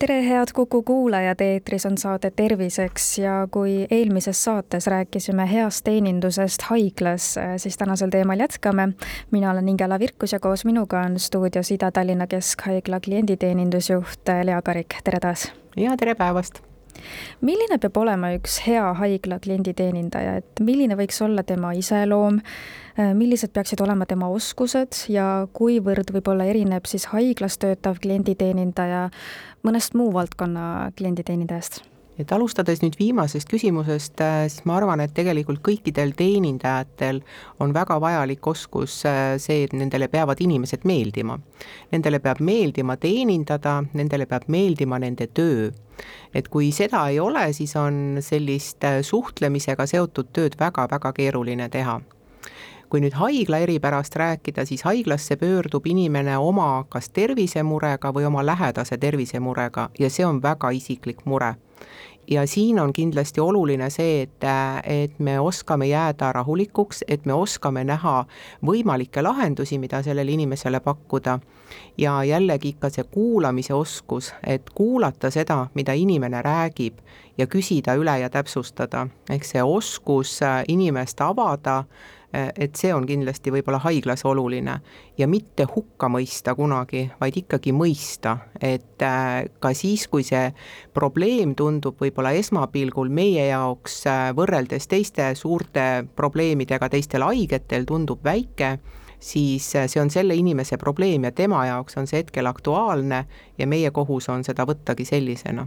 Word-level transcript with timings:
tere, 0.00 0.22
head 0.24 0.52
Kuku 0.54 0.82
kuulajad, 0.82 1.40
eetris 1.40 1.86
on 1.86 1.98
saade 1.98 2.30
Terviseks 2.30 3.18
ja 3.18 3.48
kui 3.50 3.86
eelmises 3.90 4.44
saates 4.44 4.86
rääkisime 4.86 5.44
heast 5.52 5.84
teenindusest 5.84 6.62
haiglas, 6.70 7.34
siis 7.56 7.76
tänasel 7.76 8.10
teemal 8.10 8.40
jätkame. 8.40 8.88
mina 9.30 9.50
olen 9.50 9.68
Ingela 9.68 9.98
Virkus 9.98 10.32
ja 10.32 10.40
koos 10.40 10.64
minuga 10.64 11.00
on 11.00 11.18
stuudios 11.18 11.70
Ida-Tallinna 11.70 12.26
Keskhaigla 12.26 13.00
klienditeenindusjuht 13.00 14.34
Lea 14.42 14.62
Karik, 14.62 14.94
tere 15.04 15.20
taas! 15.20 15.52
ja 15.76 15.96
tere 15.96 16.14
päevast! 16.14 16.69
Milline 17.40 17.78
peab 17.82 17.96
olema 18.02 18.32
üks 18.36 18.60
hea 18.66 18.84
haigla 19.00 19.40
klienditeenindaja, 19.42 20.36
et 20.40 20.64
milline 20.64 20.96
võiks 20.98 21.20
olla 21.24 21.44
tema 21.46 21.72
iseloom, 21.76 22.40
millised 23.16 23.52
peaksid 23.54 23.80
olema 23.84 24.06
tema 24.06 24.28
oskused? 24.32 25.04
Ja 25.12 25.46
kuivõrd 25.56 26.12
võib-olla 26.14 26.48
erineb 26.50 26.88
siis 26.90 27.08
haiglas 27.14 27.58
töötav 27.62 28.00
klienditeenindaja 28.02 29.08
mõnest 29.66 29.96
muu 29.98 30.12
valdkonna 30.16 30.90
klienditeenindajast? 30.98 31.82
Et 32.20 32.32
alustades 32.36 32.82
nüüd 32.82 32.96
viimasest 33.00 33.48
küsimusest, 33.50 34.20
äh, 34.20 34.44
siis 34.50 34.66
ma 34.68 34.76
arvan, 34.78 35.00
et 35.00 35.14
tegelikult 35.16 35.62
kõikidel 35.64 36.12
teenindajatel 36.18 37.22
on 37.62 37.74
väga 37.76 37.96
vajalik 38.02 38.46
oskus 38.52 39.00
äh, 39.08 39.34
see, 39.40 39.64
et 39.66 39.74
nendele 39.76 40.10
peavad 40.12 40.40
inimesed 40.44 40.84
meeldima. 40.88 41.38
Nendele 41.94 42.20
peab 42.22 42.42
meeldima 42.44 42.98
teenindada, 43.00 43.80
nendele 43.96 44.28
peab 44.30 44.48
meeldima 44.52 45.00
nende 45.00 45.30
töö. 45.32 45.70
et 46.34 46.46
kui 46.48 46.70
seda 46.72 47.02
ei 47.10 47.18
ole, 47.20 47.50
siis 47.52 47.74
on 47.76 48.22
sellist 48.24 48.84
äh, 48.84 49.02
suhtlemisega 49.04 49.86
seotud 49.86 50.30
tööd 50.32 50.56
väga-väga 50.60 51.12
keeruline 51.12 51.68
teha 51.68 52.00
kui 52.90 53.00
nüüd 53.00 53.14
haigla 53.14 53.62
eripärast 53.62 54.16
rääkida, 54.16 54.64
siis 54.66 54.82
haiglasse 54.82 55.36
pöördub 55.36 55.86
inimene 55.86 56.36
oma 56.38 56.84
kas 56.88 57.08
tervisemurega 57.14 58.12
või 58.14 58.26
oma 58.26 58.42
lähedase 58.46 58.98
tervisemurega 58.98 59.90
ja 59.98 60.10
see 60.10 60.26
on 60.26 60.42
väga 60.42 60.70
isiklik 60.74 61.24
mure 61.24 61.54
ja 62.30 62.46
siin 62.46 62.80
on 62.80 62.92
kindlasti 62.92 63.40
oluline 63.40 63.90
see, 63.90 64.22
et, 64.22 64.44
et 64.84 65.18
me 65.18 65.40
oskame 65.40 65.86
jääda 65.86 66.32
rahulikuks, 66.32 67.04
et 67.08 67.26
me 67.26 67.32
oskame 67.34 67.84
näha 67.84 68.24
võimalikke 68.66 69.22
lahendusi, 69.22 69.78
mida 69.78 70.02
sellele 70.02 70.32
inimesele 70.32 70.80
pakkuda. 70.80 71.38
ja 71.98 72.24
jällegi 72.24 72.68
ikka 72.68 72.88
see 72.90 73.04
kuulamise 73.04 73.74
oskus, 73.74 74.32
et 74.46 74.70
kuulata 74.74 75.30
seda, 75.30 75.66
mida 75.74 75.92
inimene 75.92 76.42
räägib 76.42 76.98
ja 77.38 77.46
küsida 77.46 77.94
üle 77.94 78.18
ja 78.18 78.30
täpsustada, 78.30 79.06
ehk 79.30 79.44
see 79.44 79.62
oskus 79.62 80.40
inimest 80.68 81.20
avada 81.20 81.84
Äh, 81.84 82.19
et 82.32 82.78
see 82.78 82.92
on 82.94 83.06
kindlasti 83.08 83.50
võib-olla 83.50 83.80
haiglas 83.82 84.22
oluline 84.28 84.76
ja 85.18 85.26
mitte 85.30 85.66
hukka 85.66 86.08
mõista 86.12 86.54
kunagi, 86.54 87.08
vaid 87.20 87.40
ikkagi 87.42 87.72
mõista, 87.74 88.36
et 88.60 89.02
äh, 89.02 89.48
ka 89.58 89.72
siis, 89.74 90.06
kui 90.10 90.22
see 90.26 90.52
probleem 90.94 91.56
tundub 91.58 91.98
võib-olla 92.00 92.32
esmapilgul 92.38 93.10
meie 93.10 93.48
jaoks 93.50 94.04
äh, 94.06 94.22
võrreldes 94.36 94.86
teiste 94.90 95.32
suurte 95.34 96.06
probleemidega, 96.16 96.90
teistel 96.92 97.26
haigetel 97.26 97.88
tundub 97.88 98.22
väike, 98.24 98.76
siis 99.20 99.66
see 99.74 100.00
on 100.00 100.10
selle 100.10 100.38
inimese 100.38 100.78
probleem 100.80 101.26
ja 101.26 101.34
tema 101.34 101.66
jaoks 101.66 101.98
on 102.00 102.06
see 102.06 102.22
hetkel 102.22 102.46
aktuaalne 102.48 103.24
ja 103.58 103.66
meie 103.66 103.90
kohus 103.90 104.30
on 104.32 104.46
seda 104.46 104.64
võttagi 104.68 105.04
sellisena 105.08 105.66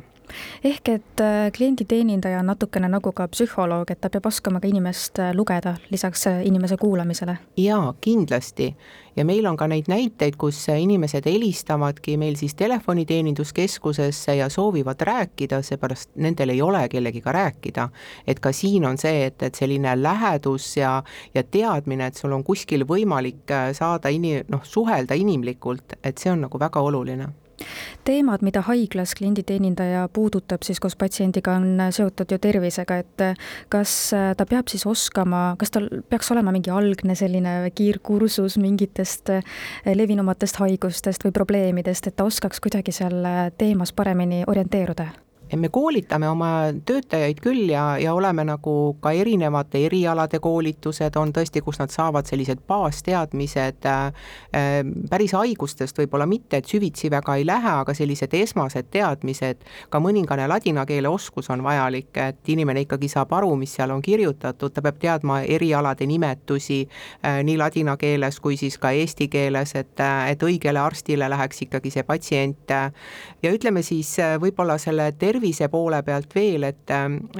ehk 0.63 0.89
et 0.89 1.21
äh, 1.21 1.51
klienditeenindaja 1.55 2.39
on 2.39 2.51
natukene 2.51 2.89
nagu 2.89 3.11
ka 3.11 3.27
psühholoog, 3.31 3.91
et 3.91 4.01
ta 4.01 4.09
peab 4.09 4.27
oskama 4.29 4.61
ka 4.63 4.67
inimest 4.67 5.19
äh, 5.19 5.33
lugeda 5.35 5.75
lisaks 5.91 6.27
äh, 6.27 6.41
inimese 6.47 6.77
kuulamisele? 6.77 7.37
jaa, 7.57 7.93
kindlasti. 8.01 8.75
ja 9.15 9.25
meil 9.25 9.45
on 9.45 9.57
ka 9.57 9.67
neid 9.67 9.89
näiteid, 9.91 10.37
kus 10.41 10.65
inimesed 10.69 11.27
helistavadki 11.29 12.17
meil 12.17 12.35
siis 12.35 12.55
telefoniteeninduskeskusesse 12.55 14.35
ja 14.35 14.49
soovivad 14.49 15.01
rääkida, 15.01 15.61
seepärast 15.61 16.15
nendel 16.15 16.49
ei 16.49 16.61
ole 16.61 16.87
kellegiga 16.89 17.31
rääkida. 17.31 17.89
et 18.27 18.39
ka 18.39 18.51
siin 18.51 18.85
on 18.85 18.97
see, 18.97 19.25
et, 19.25 19.43
et 19.43 19.55
selline 19.55 19.95
lähedus 20.03 20.77
ja, 20.77 21.03
ja 21.33 21.43
teadmine, 21.43 22.07
et 22.07 22.17
sul 22.17 22.31
on 22.31 22.43
kuskil 22.43 22.87
võimalik 22.87 23.51
saada 23.73 24.09
ini-, 24.09 24.43
noh, 24.49 24.63
suhelda 24.63 25.13
inimlikult, 25.13 25.99
et 26.03 26.17
see 26.17 26.31
on 26.31 26.47
nagu 26.47 26.59
väga 26.59 26.81
oluline 26.81 27.33
teemad, 28.07 28.43
mida 28.45 28.63
haiglas 28.67 29.15
klienditeenindaja 29.17 30.07
puudutab 30.13 30.63
siis 30.65 30.79
koos 30.83 30.95
patsiendiga, 30.99 31.55
on 31.59 31.81
seotud 31.95 32.31
ju 32.31 32.39
tervisega, 32.41 32.97
et 33.03 33.25
kas 33.73 33.95
ta 34.37 34.47
peab 34.49 34.71
siis 34.71 34.85
oskama, 34.89 35.43
kas 35.59 35.73
tal 35.73 35.89
peaks 36.09 36.31
olema 36.35 36.53
mingi 36.55 36.73
algne 36.73 37.15
selline 37.17 37.55
kiirkursus 37.75 38.57
mingitest 38.61 39.33
levinumatest 39.85 40.61
haigustest 40.63 41.25
või 41.25 41.35
probleemidest, 41.35 42.07
et 42.07 42.17
ta 42.17 42.27
oskaks 42.29 42.63
kuidagi 42.63 42.95
seal 42.95 43.21
teemas 43.57 43.93
paremini 43.93 44.43
orienteeruda? 44.47 45.11
Me 45.55 45.69
koolitame 45.69 46.27
oma 46.29 46.49
töötajaid 46.85 47.39
küll 47.43 47.69
ja, 47.69 47.97
ja 48.01 48.13
oleme 48.13 48.45
nagu 48.47 48.95
ka 49.01 49.11
erinevate 49.13 49.83
erialade 49.85 50.39
koolitused 50.41 51.15
on 51.19 51.33
tõesti, 51.35 51.61
kus 51.61 51.79
nad 51.81 51.93
saavad 51.93 52.27
sellised 52.29 52.63
baasteadmised 52.67 53.85
äh, 53.89 54.05
äh, 54.55 54.79
päris 55.09 55.35
haigustest 55.37 55.97
võib-olla 55.99 56.25
mitte, 56.29 56.57
et 56.57 56.69
süvitsi 56.69 57.11
väga 57.13 57.35
ei 57.37 57.45
lähe, 57.45 57.75
aga 57.83 57.93
sellised 57.93 58.33
esmased 58.37 58.89
teadmised, 58.93 59.61
ka 59.93 60.01
mõningane 60.01 60.47
ladina 60.49 60.87
keele 60.89 61.11
oskus 61.11 61.51
on 61.53 61.63
vajalik, 61.65 62.11
et 62.17 62.53
inimene 62.53 62.85
ikkagi 62.87 63.11
saab 63.11 63.33
aru, 63.37 63.53
mis 63.59 63.75
seal 63.77 63.93
on 63.93 64.01
kirjutatud, 64.01 64.73
ta 64.73 64.81
peab 64.81 64.99
teadma 65.01 65.41
erialade 65.43 66.07
nimetusi 66.09 66.81
äh, 66.87 67.41
nii 67.45 67.59
ladina 67.61 67.97
keeles 68.01 68.39
kui 68.41 68.57
siis 68.57 68.79
ka 68.81 68.93
eesti 68.95 69.29
keeles, 69.29 69.75
et, 69.77 70.01
et 70.01 70.43
õigele 70.43 70.81
arstile 70.81 71.29
läheks 71.29 71.67
ikkagi 71.67 71.93
see 71.93 72.07
patsient 72.07 72.73
ja 72.73 73.51
ütleme 73.51 73.83
siis 73.85 74.15
võib-olla 74.41 74.79
selle 74.81 75.11
tervise 75.19 75.42
tervise 75.43 75.67
poole 75.67 75.97
pealt 76.07 76.31
veel, 76.35 76.63
et, 76.63 76.91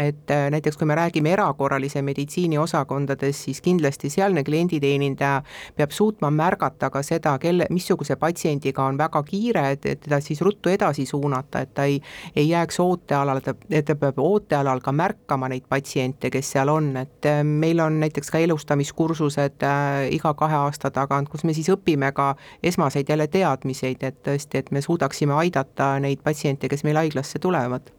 et 0.04 0.32
näiteks 0.52 0.76
kui 0.76 0.88
me 0.90 0.96
räägime 1.00 1.32
erakorralise 1.32 2.02
meditsiini 2.04 2.58
osakondades, 2.60 3.46
siis 3.46 3.62
kindlasti 3.64 4.10
sealne 4.12 4.44
klienditeenindaja 4.44 5.38
peab 5.78 5.94
suutma 5.96 6.28
märgata 6.36 6.90
ka 6.92 7.00
seda, 7.04 7.38
kelle, 7.40 7.70
missuguse 7.72 8.18
patsiendiga 8.20 8.84
on 8.84 9.00
väga 9.00 9.22
kiire, 9.24 9.64
et, 9.72 9.88
et 9.88 10.02
teda 10.04 10.20
siis 10.20 10.42
ruttu 10.44 10.74
edasi 10.74 11.06
suunata, 11.08 11.62
et 11.64 11.72
ta 11.74 11.88
ei, 11.88 12.02
ei 12.36 12.50
jääks 12.50 12.82
ootealale, 12.84 13.56
et 13.72 13.88
ta 13.88 13.96
peab 13.96 14.20
ootealal 14.20 14.84
ka 14.84 14.92
märkama 14.92 15.48
neid 15.54 15.70
patsiente, 15.72 16.28
kes 16.34 16.52
seal 16.58 16.74
on, 16.76 16.92
et 17.06 17.32
meil 17.48 17.80
on 17.80 18.02
näiteks 18.04 18.36
ka 18.36 18.44
elustamiskursused 18.44 19.64
äh, 19.64 20.10
iga 20.12 20.36
kahe 20.36 20.60
aasta 20.66 20.92
tagant, 20.92 21.32
kus 21.32 21.48
me 21.48 21.56
siis 21.56 21.72
õpime 21.72 22.12
ka 22.12 22.34
esmaseid 22.64 23.16
jälle 23.16 23.32
teadmiseid, 23.32 24.04
et 24.04 24.22
tõesti, 24.28 24.60
et 24.60 24.76
me 24.76 24.84
suudaksime 24.84 25.40
aidata 25.40 25.94
neid 26.04 26.20
patsiente, 26.24 26.68
kes 26.68 26.84
meil 26.84 27.00
haiglasse 27.06 27.40
tulevad 27.40 27.93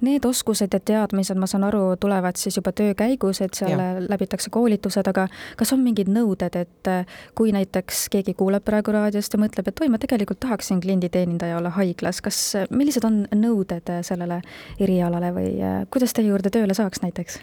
Need 0.00 0.24
oskused 0.28 0.74
ja 0.74 0.80
teadmised, 0.80 1.38
ma 1.38 1.48
saan 1.50 1.64
aru, 1.68 1.96
tulevad 2.00 2.38
siis 2.40 2.56
juba 2.58 2.72
töö 2.76 2.94
käigus, 2.98 3.40
et 3.44 3.56
seal 3.58 3.76
ja. 3.76 3.90
läbitakse 4.02 4.50
koolitused, 4.52 5.06
aga 5.10 5.26
kas 5.60 5.74
on 5.76 5.84
mingid 5.84 6.10
nõuded, 6.12 6.56
et 6.60 6.90
äh, 6.90 7.20
kui 7.38 7.54
näiteks 7.54 8.08
keegi 8.12 8.34
kuuleb 8.38 8.64
praegu 8.66 8.94
raadiost 8.96 9.36
ja 9.36 9.42
mõtleb, 9.42 9.70
et 9.70 9.84
oi, 9.84 9.90
ma 9.92 10.00
tegelikult 10.02 10.40
tahaksin 10.42 10.82
klienditeenindaja 10.82 11.58
olla 11.60 11.72
haiglas, 11.76 12.22
kas, 12.24 12.40
äh, 12.58 12.68
millised 12.70 13.06
on 13.06 13.24
nõuded 13.36 13.92
äh, 13.92 14.02
sellele 14.06 14.40
erialale 14.80 15.32
või 15.36 15.54
kuidas 15.92 16.14
teie 16.16 16.30
juurde 16.30 16.52
tööle 16.52 16.76
saaks 16.76 17.02
näiteks? 17.04 17.40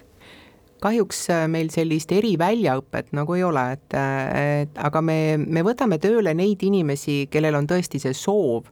kahjuks 0.78 1.24
meil 1.50 1.72
sellist 1.74 2.12
eriväljaõpet 2.14 3.08
nagu 3.18 3.34
ei 3.34 3.42
ole, 3.44 3.64
et, 3.74 3.96
et 4.38 4.78
aga 4.78 5.02
me, 5.02 5.18
me 5.42 5.64
võtame 5.66 5.98
tööle 5.98 6.36
neid 6.38 6.62
inimesi, 6.62 7.24
kellel 7.34 7.58
on 7.58 7.66
tõesti 7.70 8.02
see 8.04 8.14
soov 8.14 8.68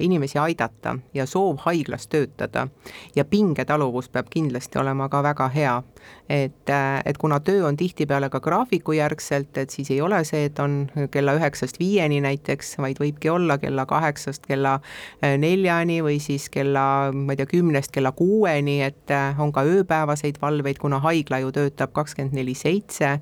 inimesi 0.00 0.38
aidata 0.38 0.96
ja 1.14 1.26
soov 1.26 1.56
haiglas 1.64 2.06
töötada. 2.08 2.68
ja 3.16 3.24
pingetaluvus 3.24 4.08
peab 4.08 4.26
kindlasti 4.30 4.78
olema 4.78 5.08
ka 5.08 5.22
väga 5.22 5.48
hea. 5.48 5.82
et, 6.28 6.70
äh, 6.70 7.02
et 7.04 7.18
kuna 7.18 7.40
töö 7.40 7.66
on 7.66 7.76
tihtipeale 7.76 8.28
ka 8.30 8.40
graafikujärgselt, 8.40 9.58
et 9.58 9.70
siis 9.70 9.90
ei 9.90 10.00
ole 10.00 10.24
see, 10.24 10.44
et 10.44 10.58
on 10.58 10.90
kella 11.10 11.34
üheksast 11.34 11.78
viieni 11.78 12.20
näiteks, 12.20 12.78
vaid 12.78 12.98
võibki 12.98 13.30
olla 13.30 13.58
kella 13.58 13.86
kaheksast 13.86 14.46
kella 14.46 14.74
äh, 14.74 15.36
neljani 15.38 16.00
või 16.02 16.20
siis 16.20 16.48
kella, 16.50 17.12
ma 17.12 17.32
ei 17.32 17.36
tea, 17.36 17.46
kümnest 17.46 17.92
kella 17.92 18.12
kuueni, 18.12 18.82
et 18.82 19.10
on 19.38 19.52
ka 19.52 19.62
ööpäevaseid 19.62 20.40
valveid, 20.42 20.78
kuna 20.78 20.98
haigla 20.98 21.38
ju 21.38 21.52
töötab 21.52 21.92
kakskümmend 21.92 22.34
neli 22.34 22.54
seitse 22.54 23.18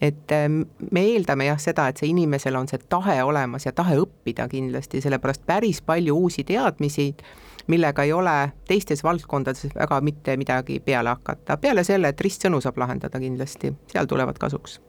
et 0.00 0.32
ähm, 0.32 0.60
me 0.90 1.02
eeldame 1.14 1.48
jah 1.48 1.60
seda, 1.60 1.88
et 1.88 2.00
see 2.00 2.10
inimesel 2.10 2.56
on 2.58 2.68
see 2.68 2.80
tahe 2.88 3.16
olemas 3.24 3.66
ja 3.66 3.72
tahe 3.72 3.96
õppida 4.02 4.48
kindlasti, 4.52 5.00
sellepärast 5.00 5.46
päris 5.46 5.80
palju 5.82 6.16
uusi 6.16 6.44
teadmisi, 6.44 7.12
millega 7.72 8.04
ei 8.04 8.12
ole 8.12 8.36
teistes 8.68 9.02
valdkondades 9.04 9.72
väga 9.74 10.00
mitte 10.04 10.36
midagi 10.36 10.80
peale 10.84 11.16
hakata, 11.16 11.56
peale 11.56 11.84
selle, 11.84 12.12
et 12.12 12.20
ristsõnu 12.20 12.60
saab 12.60 12.78
lahendada 12.78 13.20
kindlasti, 13.22 13.72
seal 13.92 14.06
tulevad 14.10 14.38
kasuks. 14.38 14.80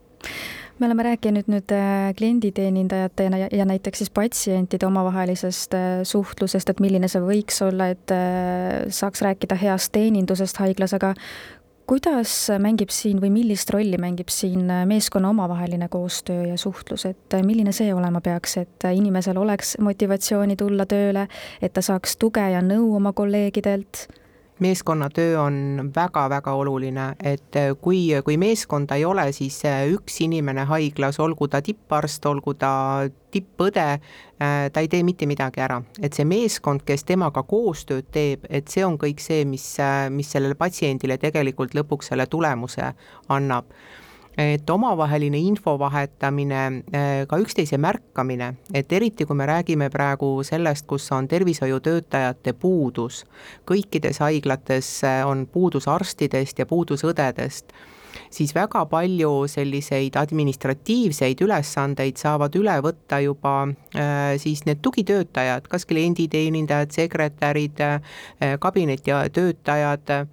Me 0.78 0.86
oleme 0.86 1.02
rääkinud 1.02 1.48
nüüd 1.50 1.72
äh, 1.74 2.12
klienditeenindajate 2.14 3.24
ja, 3.26 3.48
ja 3.50 3.64
näiteks 3.66 3.98
siis 3.98 4.10
patsientide 4.14 4.86
omavahelisest 4.86 5.74
äh, 5.74 5.86
suhtlusest, 6.06 6.70
et 6.70 6.80
milline 6.80 7.10
see 7.10 7.22
võiks 7.22 7.58
olla, 7.66 7.88
et 7.94 8.14
äh, 8.14 8.84
saaks 8.94 9.24
rääkida 9.26 9.58
heast 9.58 9.90
teenindusest 9.96 10.60
haiglas, 10.62 10.94
aga 10.94 11.16
kuidas 11.88 12.32
mängib 12.60 12.92
siin 12.92 13.20
või 13.22 13.30
millist 13.32 13.70
rolli 13.72 13.96
mängib 14.00 14.28
siin 14.32 14.68
meeskonna 14.88 15.30
omavaheline 15.32 15.88
koostöö 15.88 16.44
ja 16.50 16.58
suhtlus, 16.60 17.06
et 17.08 17.38
milline 17.44 17.72
see 17.72 17.94
olema 17.94 18.20
peaks, 18.20 18.56
et 18.60 18.88
inimesel 18.92 19.40
oleks 19.40 19.76
motivatsiooni 19.80 20.56
tulla 20.56 20.86
tööle, 20.86 21.26
et 21.62 21.72
ta 21.72 21.84
saaks 21.84 22.18
tuge 22.20 22.44
ja 22.52 22.60
nõu 22.64 22.92
oma 23.00 23.12
kolleegidelt 23.16 24.06
meeskonnatöö 24.58 25.40
on 25.40 25.90
väga-väga 25.94 26.52
oluline, 26.52 27.14
et 27.22 27.56
äh, 27.56 27.76
kui, 27.80 28.08
kui 28.24 28.36
meeskonda 28.36 28.94
ei 28.94 29.04
ole, 29.04 29.32
siis 29.32 29.60
äh, 29.64 29.84
üks 29.92 30.20
inimene 30.24 30.64
haiglas, 30.68 31.20
olgu 31.20 31.48
ta 31.48 31.62
tipparst, 31.62 32.26
olgu 32.26 32.54
ta 32.54 32.72
tippõde, 33.30 33.86
äh, 34.42 34.56
ta 34.72 34.80
ei 34.80 34.88
tee 34.88 35.02
mitte 35.02 35.26
midagi 35.26 35.60
ära. 35.60 35.82
et 36.02 36.12
see 36.14 36.24
meeskond, 36.24 36.82
kes 36.86 37.04
temaga 37.04 37.42
koostööd 37.42 38.10
teeb, 38.12 38.46
et 38.50 38.68
see 38.68 38.84
on 38.84 38.98
kõik 38.98 39.22
see, 39.22 39.44
mis, 39.44 39.76
mis 40.10 40.32
sellele 40.32 40.54
patsiendile 40.54 41.18
tegelikult 41.18 41.74
lõpuks 41.74 42.12
selle 42.12 42.26
tulemuse 42.26 42.92
annab 43.28 43.72
et 44.38 44.70
omavaheline 44.70 45.38
info 45.38 45.74
vahetamine, 45.78 46.62
äh, 46.94 47.26
ka 47.28 47.38
üksteise 47.42 47.78
märkamine, 47.78 48.54
et 48.74 48.92
eriti 48.92 49.26
kui 49.26 49.36
me 49.36 49.46
räägime 49.50 49.90
praegu 49.90 50.44
sellest, 50.46 50.86
kus 50.86 51.10
on 51.12 51.28
tervishoiutöötajate 51.28 52.54
puudus, 52.54 53.24
kõikides 53.66 54.22
haiglates 54.22 54.92
äh, 55.04 55.26
on 55.26 55.46
puudus 55.50 55.88
arstidest 55.90 56.58
ja 56.58 56.66
puudus 56.70 57.02
õdedest, 57.08 57.74
siis 58.30 58.54
väga 58.54 58.84
palju 58.86 59.32
selliseid 59.50 60.16
administratiivseid 60.20 61.42
ülesandeid 61.42 62.22
saavad 62.22 62.54
üle 62.62 62.78
võtta 62.84 63.18
juba 63.24 63.58
äh, 63.66 64.38
siis 64.38 64.62
need 64.70 64.78
tugitöötajad, 64.86 65.66
kas 65.66 65.86
klienditeenindajad, 65.90 66.94
sekretärid 66.94 67.82
kabinetitöötajad 68.62 70.28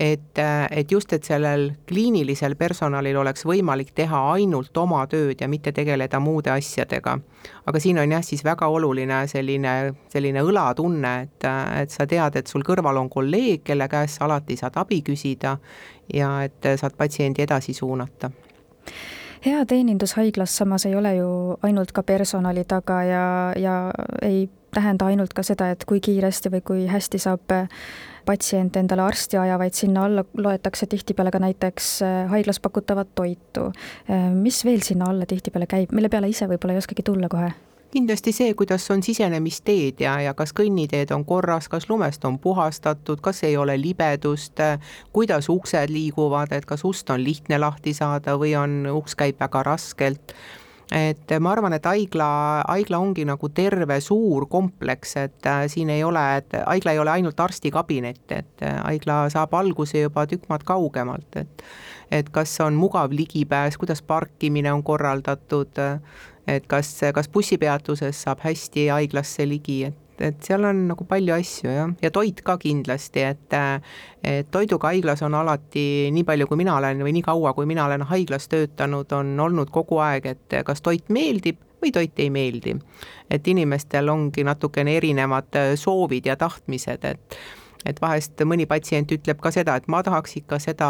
et, 0.00 0.38
et 0.70 0.92
just, 0.92 1.12
et 1.12 1.24
sellel 1.24 1.72
kliinilisel 1.88 2.54
personalil 2.56 3.16
oleks 3.18 3.44
võimalik 3.46 3.90
teha 3.94 4.20
ainult 4.36 4.76
oma 4.78 5.02
tööd 5.10 5.40
ja 5.42 5.48
mitte 5.50 5.72
tegeleda 5.74 6.20
muude 6.22 6.52
asjadega. 6.54 7.18
aga 7.66 7.80
siin 7.80 7.98
on 7.98 8.12
jah, 8.12 8.22
siis 8.22 8.44
väga 8.44 8.68
oluline 8.68 9.26
selline, 9.26 9.74
selline 10.08 10.42
õlatunne, 10.42 11.14
et, 11.22 11.48
et 11.82 11.90
sa 11.90 12.06
tead, 12.06 12.36
et 12.36 12.46
sul 12.46 12.62
kõrval 12.62 12.96
on 12.96 13.10
kolleeg, 13.10 13.64
kelle 13.64 13.88
käest 13.88 14.18
sa 14.18 14.28
alati 14.28 14.56
saad 14.56 14.76
abi 14.76 15.02
küsida 15.02 15.58
ja 16.14 16.42
et 16.44 16.74
saad 16.76 16.94
patsiendi 16.96 17.42
edasi 17.42 17.74
suunata 17.74 18.30
hea 19.44 19.64
teenindus 19.66 20.16
haiglas 20.18 20.56
samas 20.56 20.86
ei 20.86 20.94
ole 20.98 21.14
ju 21.16 21.28
ainult 21.62 21.92
ka 21.92 22.02
personali 22.02 22.64
taga 22.64 23.02
ja, 23.04 23.26
ja 23.56 23.74
ei 24.22 24.48
tähenda 24.74 25.06
ainult 25.06 25.32
ka 25.34 25.42
seda, 25.42 25.70
et 25.70 25.84
kui 25.88 26.00
kiiresti 26.00 26.52
või 26.52 26.62
kui 26.64 26.86
hästi 26.90 27.20
saab 27.22 27.54
patsient 28.28 28.76
endale 28.76 29.06
arsti 29.08 29.38
aja, 29.40 29.56
vaid 29.60 29.76
sinna 29.76 30.04
alla 30.08 30.24
loetakse 30.36 30.86
tihtipeale 30.90 31.32
ka 31.32 31.40
näiteks 31.42 31.94
äh, 32.04 32.18
haiglas 32.32 32.60
pakutavat 32.60 33.14
toitu. 33.16 33.70
Äh, 34.10 34.28
mis 34.34 34.60
veel 34.68 34.84
sinna 34.84 35.08
alla 35.12 35.26
tihtipeale 35.28 35.68
käib, 35.70 35.94
mille 35.96 36.12
peale 36.12 36.28
ise 36.28 36.48
võib-olla 36.50 36.76
ei 36.76 36.84
oskagi 36.84 37.06
tulla 37.06 37.32
kohe? 37.32 37.54
kindlasti 37.88 38.34
see, 38.36 38.52
kuidas 38.54 38.84
on 38.92 39.00
sisenemisteed 39.02 40.02
ja, 40.04 40.18
ja 40.20 40.34
kas 40.36 40.52
kõnniteed 40.52 41.08
on 41.16 41.24
korras, 41.24 41.70
kas 41.72 41.88
lumest 41.88 42.24
on 42.28 42.36
puhastatud, 42.38 43.22
kas 43.24 43.40
ei 43.48 43.56
ole 43.56 43.78
libedust, 43.80 44.60
kuidas 45.12 45.48
uksed 45.48 45.88
liiguvad, 45.88 46.52
et 46.52 46.68
kas 46.68 46.84
ust 46.84 47.08
on 47.10 47.24
lihtne 47.24 47.56
lahti 47.58 47.96
saada 47.96 48.36
või 48.36 48.52
on, 48.60 48.82
uks 48.92 49.16
käib 49.16 49.40
väga 49.40 49.64
raskelt 49.70 50.36
et 50.94 51.34
ma 51.40 51.52
arvan, 51.52 51.74
et 51.76 51.84
haigla, 51.84 52.28
haigla 52.68 53.00
ongi 53.02 53.26
nagu 53.28 53.50
terve 53.52 53.98
suur 54.00 54.46
kompleks, 54.48 55.16
et 55.20 55.46
äh, 55.46 55.66
siin 55.68 55.90
ei 55.92 56.04
ole, 56.04 56.22
et 56.40 56.56
haigla 56.64 56.94
ei 56.94 57.02
ole 57.02 57.12
ainult 57.12 57.40
arstikabinet, 57.40 58.24
et 58.30 58.64
äh, 58.64 58.78
haigla 58.86 59.26
saab 59.32 59.54
alguse 59.58 60.00
juba 60.00 60.26
tükk 60.30 60.48
maad 60.48 60.64
kaugemalt, 60.68 61.28
et 61.36 61.64
et 62.10 62.28
kas 62.32 62.54
on 62.64 62.72
mugav 62.72 63.12
ligipääs, 63.12 63.76
kuidas 63.76 64.00
parkimine 64.00 64.72
on 64.72 64.80
korraldatud, 64.82 65.76
et 66.48 66.64
kas, 66.66 66.94
kas 67.12 67.28
bussipeatuses 67.28 68.22
saab 68.24 68.40
hästi 68.46 68.86
haiglasse 68.88 69.44
ligi, 69.44 69.82
et 69.90 70.07
et 70.24 70.42
seal 70.44 70.64
on 70.68 70.86
nagu 70.90 71.04
palju 71.08 71.34
asju 71.36 71.70
jah, 71.72 71.92
ja 72.02 72.10
toit 72.14 72.42
ka 72.44 72.58
kindlasti, 72.60 73.24
et 73.24 73.56
et 74.22 74.50
toiduga 74.50 74.90
haiglas 74.92 75.22
on 75.22 75.34
alati, 75.38 76.10
nii 76.12 76.24
palju 76.26 76.48
kui 76.50 76.58
mina 76.58 76.76
olen 76.76 77.04
või 77.06 77.14
nii 77.16 77.24
kaua, 77.26 77.54
kui 77.54 77.68
mina 77.70 77.86
olen 77.86 78.02
haiglas 78.10 78.48
töötanud, 78.50 79.12
on 79.14 79.38
olnud 79.40 79.70
kogu 79.70 80.00
aeg, 80.02 80.26
et 80.26 80.58
kas 80.66 80.82
toit 80.82 81.08
meeldib 81.08 81.60
või 81.82 81.92
toit 81.94 82.18
ei 82.18 82.30
meeldi. 82.30 82.76
et 83.30 83.48
inimestel 83.48 84.08
ongi 84.08 84.44
natukene 84.44 84.96
erinevad 84.96 85.56
soovid 85.76 86.26
ja 86.26 86.36
tahtmised, 86.36 87.04
et 87.04 87.36
et 87.86 88.00
vahest 88.02 88.40
mõni 88.48 88.66
patsient 88.66 89.12
ütleb 89.14 89.40
ka 89.42 89.52
seda, 89.54 89.76
et 89.78 89.88
ma 89.88 90.02
tahaks 90.02 90.38
ikka 90.40 90.58
seda 90.62 90.88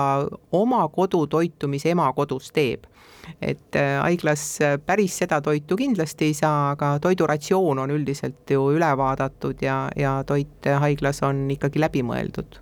oma 0.52 0.84
kodutoitu, 0.92 1.68
mis 1.68 1.86
ema 1.86 2.10
kodus 2.16 2.52
teeb. 2.52 2.86
et 3.44 3.76
äh, 3.76 3.98
haiglas 4.00 4.58
päris 4.86 5.18
seda 5.20 5.40
toitu 5.44 5.76
kindlasti 5.76 6.30
ei 6.30 6.34
saa, 6.34 6.70
aga 6.70 6.94
toiduratsioon 7.04 7.78
on 7.78 7.90
üldiselt 7.92 8.50
ju 8.50 8.70
üle 8.72 8.88
vaadatud 8.96 9.60
ja, 9.60 9.90
ja 9.96 10.22
toit 10.24 10.64
haiglas 10.80 11.20
on 11.22 11.44
ikkagi 11.50 11.80
läbimõeldud 11.80 12.60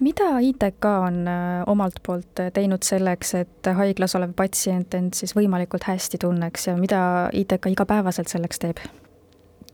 mida 0.00 0.38
ITK 0.40 0.84
on 0.84 1.28
äh, 1.28 1.62
omalt 1.66 2.00
poolt 2.06 2.42
teinud 2.54 2.84
selleks, 2.84 3.34
et 3.40 3.72
haiglas 3.78 4.16
olev 4.18 4.34
patsient 4.36 4.94
end 4.94 5.16
siis 5.16 5.36
võimalikult 5.36 5.88
hästi 5.88 6.20
tunneks 6.24 6.70
ja 6.70 6.76
mida 6.80 7.00
ITK 7.32 7.72
igapäevaselt 7.72 8.32
selleks 8.32 8.64
teeb? 8.64 8.82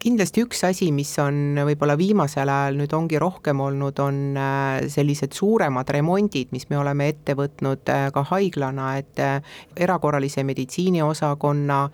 Kindlasti 0.02 0.42
üks 0.42 0.64
asi, 0.66 0.88
mis 0.94 1.10
on 1.22 1.58
võib-olla 1.68 1.94
viimasel 1.98 2.50
ajal 2.50 2.78
nüüd 2.80 2.92
ongi 2.96 3.20
rohkem 3.22 3.60
olnud, 3.62 4.00
on 4.02 4.18
äh, 4.38 4.86
sellised 4.90 5.36
suuremad 5.36 5.88
remondid, 5.94 6.50
mis 6.54 6.66
me 6.70 6.80
oleme 6.80 7.08
ette 7.12 7.36
võtnud 7.38 7.92
äh, 7.92 8.08
ka 8.14 8.24
haiglana, 8.32 8.88
et 8.98 9.22
äh, 9.22 9.54
erakorralise 9.76 10.42
meditsiini 10.46 11.02
osakonna 11.04 11.84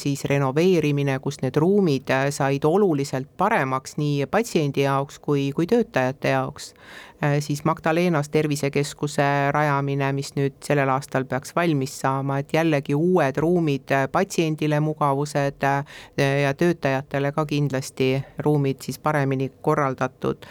siis 0.00 0.22
renoveerimine, 0.28 1.16
kus 1.22 1.40
need 1.42 1.56
ruumid 1.60 2.10
said 2.34 2.64
oluliselt 2.66 3.28
paremaks 3.38 3.96
nii 4.00 4.26
patsiendi 4.30 4.84
jaoks 4.84 5.18
kui, 5.22 5.50
kui 5.56 5.68
töötajate 5.70 6.34
jaoks 6.34 6.72
siis 7.40 7.64
Magdalenas 7.64 8.28
tervisekeskuse 8.32 9.24
rajamine, 9.52 10.12
mis 10.16 10.32
nüüd 10.36 10.56
sellel 10.64 10.88
aastal 10.88 11.26
peaks 11.28 11.52
valmis 11.56 11.98
saama, 12.00 12.38
et 12.40 12.54
jällegi 12.54 12.96
uued 12.96 13.36
ruumid 13.42 13.92
äh, 13.92 14.06
patsiendile 14.12 14.80
mugavused 14.80 15.66
äh, 15.68 15.84
ja 16.16 16.54
töötajatele 16.54 17.32
ka 17.36 17.44
kindlasti 17.46 18.14
ruumid 18.38 18.80
siis 18.84 18.98
paremini 18.98 19.50
korraldatud, 19.60 20.48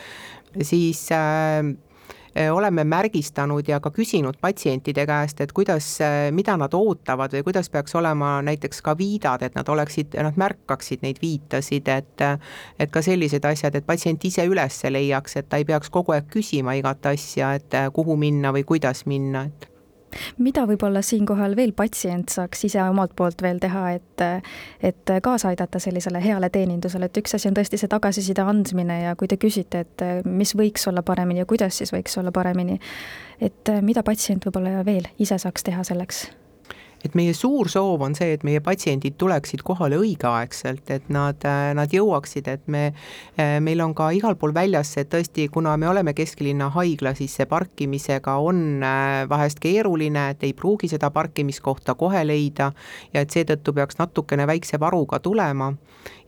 siis 0.62 1.08
Äh, 1.12 1.76
oleme 2.52 2.84
märgistanud 2.84 3.68
ja 3.68 3.80
ka 3.80 3.92
küsinud 3.92 4.38
patsientide 4.42 5.06
käest, 5.10 5.42
et 5.42 5.54
kuidas, 5.54 5.88
äh, 6.02 6.32
mida 6.32 6.58
nad 6.58 6.74
ootavad 6.74 7.34
või 7.34 7.44
kuidas 7.44 7.70
peaks 7.70 7.96
olema 7.96 8.40
näiteks 8.46 8.82
ka 8.82 8.98
viidad, 8.98 9.42
et 9.42 9.56
nad 9.56 9.70
oleksid, 9.70 10.18
nad 10.24 10.38
märkaksid 10.38 11.02
neid 11.06 11.22
viitasid, 11.22 11.88
et 11.88 12.26
et 12.80 12.92
ka 12.92 13.02
sellised 13.02 13.46
asjad, 13.46 13.76
et 13.76 13.86
patsient 13.86 14.26
ise 14.26 14.46
üles 14.46 14.84
leiaks, 14.90 15.36
et 15.38 15.50
ta 15.50 15.58
ei 15.58 15.66
peaks 15.66 15.90
kogu 15.90 16.14
aeg 16.14 16.30
küsima 16.32 16.76
igat 16.80 17.06
asja, 17.14 17.54
et 17.60 17.74
äh, 17.74 17.90
kuhu 17.94 18.18
minna 18.18 18.54
või 18.56 18.64
kuidas 18.64 19.06
minna, 19.06 19.46
et 19.46 19.79
mida 20.38 20.66
võib-olla 20.70 21.02
siinkohal 21.06 21.56
veel 21.56 21.74
patsient 21.78 22.30
saaks 22.34 22.66
ise 22.70 22.82
omalt 22.84 23.16
poolt 23.16 23.42
veel 23.42 23.60
teha, 23.60 23.86
et 23.98 24.26
et 24.84 25.12
kaasa 25.24 25.54
aidata 25.54 25.80
sellisele 25.80 26.20
heale 26.24 26.50
teenindusele, 26.50 27.08
et 27.08 27.22
üks 27.22 27.36
asi 27.36 27.48
on 27.50 27.56
tõesti 27.58 27.80
see 27.80 27.92
tagasiside 27.92 28.44
andmine 28.44 29.02
ja 29.04 29.16
kui 29.16 29.30
te 29.32 29.38
küsite, 29.40 29.86
et 29.86 30.26
mis 30.26 30.56
võiks 30.58 30.88
olla 30.92 31.04
paremini 31.06 31.44
ja 31.44 31.48
kuidas 31.50 31.80
siis 31.80 31.94
võiks 31.96 32.18
olla 32.20 32.34
paremini, 32.36 32.80
et 33.42 33.72
mida 33.82 34.04
patsient 34.04 34.46
võib-olla 34.46 34.84
veel 34.86 35.08
ise 35.20 35.40
saaks 35.40 35.64
teha 35.64 35.84
selleks 35.88 36.28
et 37.06 37.16
meie 37.16 37.34
suur 37.34 37.70
soov 37.72 38.04
on 38.06 38.16
see, 38.18 38.34
et 38.36 38.44
meie 38.48 38.62
patsiendid 38.64 39.18
tuleksid 39.20 39.64
kohale 39.66 40.00
õigeaegselt, 40.02 40.90
et 40.92 41.10
nad, 41.14 41.44
nad 41.76 41.94
jõuaksid, 41.94 42.48
et 42.52 42.66
me, 42.68 42.90
meil 43.38 43.82
on 43.84 43.94
ka 43.98 44.10
igal 44.16 44.36
pool 44.40 44.54
väljas 44.56 44.94
see 44.96 45.06
tõesti, 45.10 45.48
kuna 45.52 45.76
me 45.78 45.90
oleme 45.90 46.14
kesklinna 46.18 46.70
haigla, 46.76 47.14
siis 47.18 47.36
see 47.38 47.48
parkimisega 47.50 48.36
on 48.44 48.84
äh, 48.84 49.24
vahest 49.30 49.62
keeruline, 49.64 50.30
et 50.34 50.44
ei 50.48 50.54
pruugi 50.58 50.90
seda 50.92 51.12
parkimiskohta 51.14 51.96
kohe 52.00 52.24
leida 52.28 52.72
ja 53.14 53.24
et 53.24 53.34
seetõttu 53.34 53.74
peaks 53.78 54.00
natukene 54.00 54.48
väikse 54.50 54.80
varuga 54.82 55.20
tulema. 55.24 55.74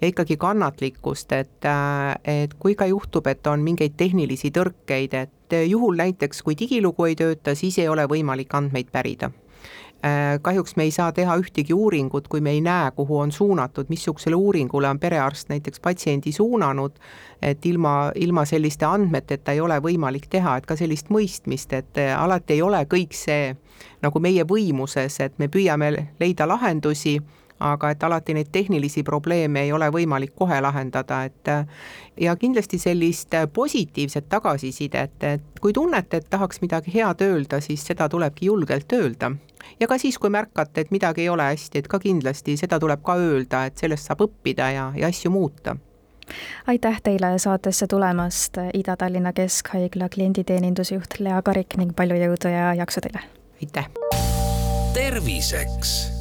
Ja 0.02 0.10
ikkagi 0.10 0.36
kannatlikkust, 0.38 1.32
et, 1.38 1.66
äh, 1.66 2.16
et 2.44 2.56
kui 2.60 2.76
ka 2.76 2.88
juhtub, 2.90 3.28
et 3.28 3.48
on 3.48 3.64
mingeid 3.64 3.96
tehnilisi 3.98 4.52
tõrkeid, 4.56 5.16
et 5.16 5.60
juhul 5.68 6.00
näiteks, 6.00 6.42
kui 6.44 6.58
digilugu 6.60 7.10
ei 7.10 7.16
tööta, 7.20 7.56
siis 7.56 7.80
ei 7.80 7.90
ole 7.92 8.08
võimalik 8.10 8.54
andmeid 8.56 8.92
pärida. 8.92 9.32
Äh, 9.32 9.41
kahjuks 10.42 10.76
me 10.76 10.84
ei 10.84 10.92
saa 10.92 11.12
teha 11.12 11.36
ühtegi 11.38 11.74
uuringut, 11.74 12.28
kui 12.28 12.42
me 12.42 12.52
ei 12.56 12.62
näe, 12.62 12.92
kuhu 12.96 13.20
on 13.20 13.32
suunatud, 13.32 13.86
missugusele 13.90 14.36
uuringule 14.36 14.90
on 14.90 15.00
perearst 15.00 15.50
näiteks 15.50 15.80
patsiendi 15.80 16.32
suunanud, 16.32 16.98
et 17.42 17.66
ilma, 17.66 18.12
ilma 18.16 18.46
selliste 18.46 18.86
andmeteta 18.86 19.52
ei 19.52 19.62
ole 19.62 19.78
võimalik 19.82 20.26
teha, 20.30 20.56
et 20.58 20.66
ka 20.66 20.76
sellist 20.76 21.10
mõistmist, 21.14 21.74
et 21.74 22.02
äh, 22.02 22.16
alati 22.18 22.58
ei 22.58 22.62
ole 22.62 22.82
kõik 22.90 23.14
see 23.18 23.54
nagu 24.02 24.20
meie 24.20 24.46
võimuses, 24.48 25.20
et 25.22 25.38
me 25.38 25.50
püüame 25.54 25.92
leida 26.20 26.48
lahendusi 26.50 27.20
aga 27.62 27.92
et 27.94 28.04
alati 28.04 28.34
neid 28.34 28.50
tehnilisi 28.52 29.04
probleeme 29.04 29.62
ei 29.66 29.72
ole 29.74 29.90
võimalik 29.94 30.34
kohe 30.36 30.62
lahendada, 30.62 31.24
et 31.24 31.52
ja 32.20 32.36
kindlasti 32.36 32.80
sellist 32.82 33.36
positiivset 33.54 34.30
tagasisidet, 34.30 35.24
et 35.24 35.62
kui 35.62 35.74
tunnete, 35.74 36.18
et 36.18 36.30
tahaks 36.30 36.62
midagi 36.62 36.94
head 36.96 37.22
öelda, 37.22 37.62
siis 37.62 37.86
seda 37.86 38.10
tulebki 38.10 38.46
julgelt 38.46 38.94
öelda. 38.94 39.32
ja 39.80 39.88
ka 39.88 39.98
siis, 39.98 40.18
kui 40.18 40.30
märkate, 40.30 40.82
et 40.82 40.92
midagi 40.92 41.22
ei 41.22 41.30
ole 41.30 41.44
hästi, 41.44 41.80
et 41.80 41.88
ka 41.88 42.00
kindlasti 42.00 42.58
seda 42.58 42.80
tuleb 42.80 43.04
ka 43.04 43.16
öelda, 43.16 43.66
et 43.66 43.78
sellest 43.78 44.10
saab 44.10 44.26
õppida 44.28 44.72
ja, 44.74 44.92
ja 44.96 45.08
asju 45.08 45.32
muuta 45.32 45.78
aitäh 46.68 47.02
teile 47.04 47.38
saatesse 47.38 47.88
tulemast, 47.88 48.58
Ida-Tallinna 48.74 49.34
Keskhaigla 49.34 50.10
klienditeenindusjuht 50.10 51.20
Lea 51.20 51.42
Karik 51.42 51.76
ning 51.78 51.92
palju 51.96 52.16
jõudu 52.24 52.54
ja 52.54 52.72
jaksu 52.80 53.04
teile! 53.04 53.26
aitäh! 53.60 53.92
terviseks 54.94 56.21